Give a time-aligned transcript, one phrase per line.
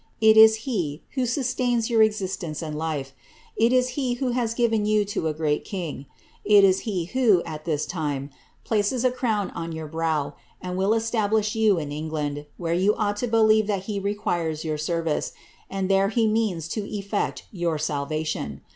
[0.19, 3.13] It is he, who sustains your existence and life;
[3.55, 6.07] it is he who has given 3rou to a great king;
[6.43, 8.31] it is he who, at this time,
[8.63, 13.17] places a crown oo your brow, and will establish you in England, where you ought
[13.17, 15.33] to believe that he requires your service,
[15.69, 18.61] and there he means to effect your salvation.